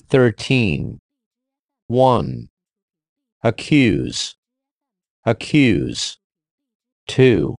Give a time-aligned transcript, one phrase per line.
[0.00, 0.98] 13.
[1.88, 2.48] 1.
[3.42, 4.34] Accuse.
[5.24, 6.18] Accuse.
[7.08, 7.54] 2.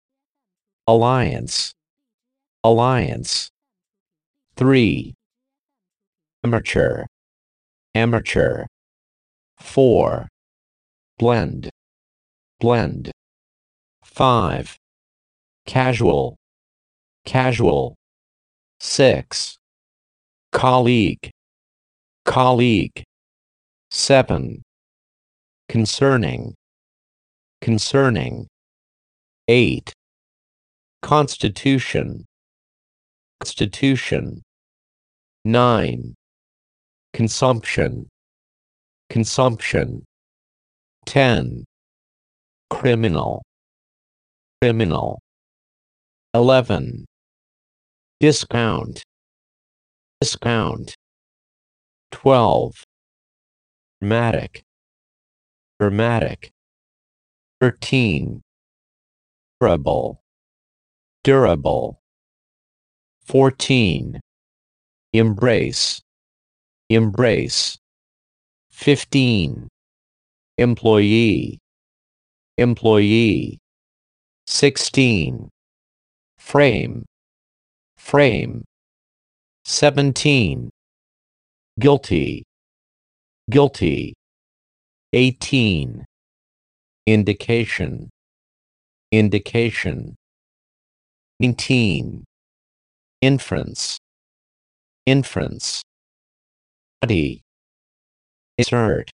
[0.86, 1.72] Alliance.
[2.64, 3.50] Alliance.
[4.56, 5.14] 3.
[6.44, 7.04] Amateur.
[7.94, 8.66] Amateur.
[9.60, 10.28] 4.
[11.18, 11.70] Blend.
[12.60, 13.10] Blend.
[14.04, 14.76] 5.
[15.66, 16.36] Casual.
[17.24, 17.94] Casual.
[18.80, 19.58] 6.
[20.52, 21.30] Colleague.
[22.28, 23.04] Colleague.
[23.90, 24.60] 7.
[25.70, 26.54] Concerning.
[27.62, 28.46] Concerning.
[29.48, 29.92] 8.
[31.00, 32.26] Constitution.
[33.40, 34.42] Constitution.
[35.46, 36.14] 9.
[37.14, 38.06] Consumption.
[39.08, 40.04] Consumption.
[41.06, 41.64] 10.
[42.68, 43.42] Criminal.
[44.60, 45.18] Criminal.
[46.34, 47.06] 11.
[48.20, 49.02] Discount.
[50.20, 50.94] Discount.
[52.10, 52.84] 12.
[54.00, 54.64] Dramatic.
[55.80, 56.50] Dramatic.
[57.60, 58.42] 13.
[59.60, 60.20] Durable.
[61.24, 62.00] Durable.
[63.26, 64.20] 14.
[65.12, 66.00] Embrace.
[66.88, 67.78] Embrace.
[68.70, 69.68] 15.
[70.56, 71.58] Employee.
[72.56, 73.58] Employee.
[74.46, 75.48] 16.
[76.38, 77.04] Frame.
[77.96, 78.64] Frame.
[79.64, 80.70] 17.
[81.78, 82.42] Guilty.
[83.48, 84.14] Guilty.
[85.12, 86.04] 18.
[87.06, 88.10] Indication.
[89.12, 90.16] Indication.
[91.38, 92.24] 19.
[93.22, 93.98] Inference.
[95.06, 95.82] Inference.
[97.02, 97.42] 20.
[98.58, 99.10] Insert.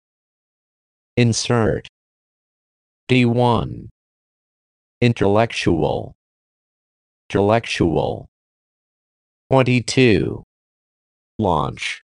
[1.17, 1.87] Insert.
[3.07, 3.89] D1.
[5.01, 6.15] Intellectual.
[7.29, 8.27] Intellectual.
[9.51, 10.43] 22.
[11.37, 12.04] Launch.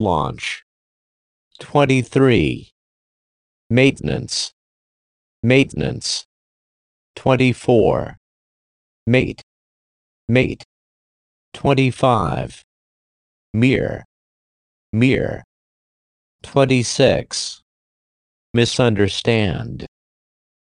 [0.00, 0.64] Launch.
[1.60, 2.70] 23.
[3.70, 4.52] Maintenance.
[5.42, 6.24] Maintenance.
[7.16, 8.16] 24.
[9.06, 9.42] Mate.
[10.28, 10.64] Mate.
[11.52, 12.64] 25.
[13.52, 14.04] mirror
[14.92, 15.44] mirror
[16.42, 17.62] 26.
[18.52, 19.86] Misunderstand.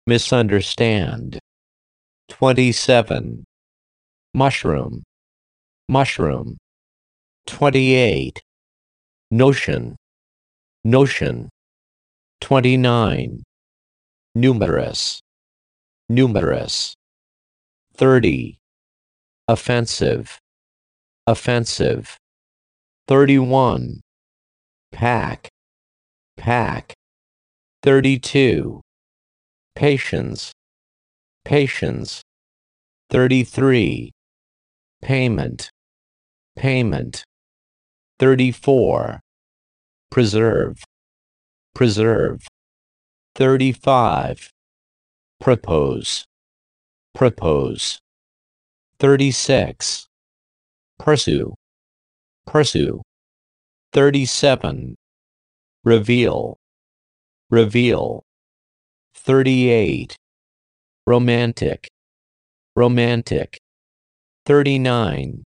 [0.06, 1.38] Misunderstand.
[2.28, 3.44] 27.
[4.32, 5.02] Mushroom.
[5.88, 6.56] Mushroom.
[7.46, 8.40] 28.
[9.34, 9.96] Notion.
[10.84, 11.48] Notion.
[12.40, 13.42] 29.
[14.36, 15.20] Numerous.
[16.08, 16.94] Numerous.
[17.96, 18.58] 30.
[19.48, 20.38] Offensive.
[21.26, 22.16] Offensive.
[23.08, 24.02] 31.
[24.92, 25.48] Pack.
[26.36, 26.94] Pack.
[27.82, 28.80] 32.
[29.74, 30.52] Patience.
[31.44, 32.22] Patience.
[33.10, 34.12] 33.
[35.02, 35.70] Payment.
[36.56, 37.24] Payment.
[38.20, 39.23] 34.
[40.10, 40.82] Preserve.
[41.74, 42.46] Preserve.
[43.34, 44.50] 35.
[45.40, 46.24] Propose.
[47.14, 47.98] Propose.
[49.00, 50.06] 36.
[50.98, 51.54] Pursue.
[52.46, 53.02] Pursue.
[53.92, 54.94] 37.
[55.84, 56.56] Reveal.
[57.50, 58.22] Reveal.
[59.14, 60.16] 38.
[61.06, 61.88] Romantic.
[62.76, 63.58] Romantic.
[64.46, 65.44] 39.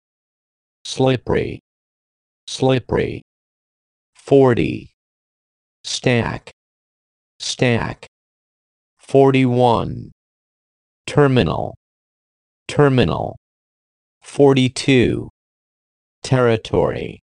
[0.84, 1.61] Slippery.
[2.47, 3.23] Slippery.
[4.26, 4.91] 40.
[5.84, 6.50] Stack.
[7.38, 8.09] Stack.
[8.98, 10.10] 41.
[11.06, 11.76] Terminal.
[12.66, 13.37] Terminal.
[14.22, 15.28] 42.
[16.25, 17.20] Territory.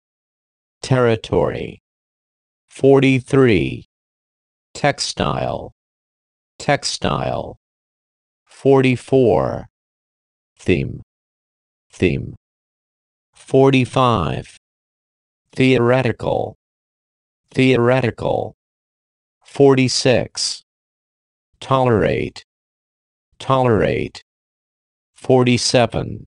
[0.82, 1.80] Territory.
[2.68, 3.86] 43.
[4.74, 5.72] Textile.
[6.58, 7.58] Textile.
[8.48, 9.68] 44.
[10.58, 11.04] Theme.
[11.92, 12.34] Theme.
[13.36, 14.58] 45.
[15.54, 16.57] Theoretical.
[17.52, 18.56] Theoretical.
[19.46, 20.64] 46.
[21.60, 22.44] Tolerate.
[23.40, 24.22] Tolerate.
[25.16, 26.26] 47.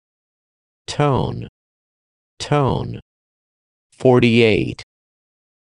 [0.86, 1.48] Tone.
[2.38, 3.00] Tone.
[3.92, 4.82] 48.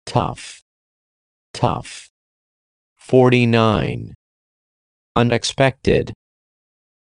[0.07, 0.63] Tough.
[1.53, 2.09] Tough.
[2.97, 4.15] 49.
[5.17, 6.13] Unexpected.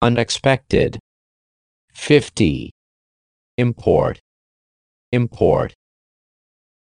[0.01, 0.99] Unexpected.
[1.93, 2.71] 50.
[3.57, 4.19] Import.
[5.11, 5.73] Import.